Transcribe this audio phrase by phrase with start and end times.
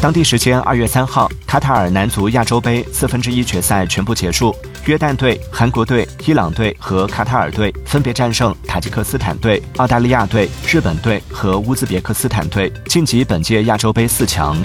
[0.00, 4.54] 当地时间二月三号卡塔尔男足亚洲杯四分之一决赛全部结束
[4.86, 14.56] 约旦队韩国队伊朗队和卡塔尔队分别战胜塔吉克斯坦队澳大利亚队日本队和乌兹别克斯坦队晋级本届亚洲杯四强。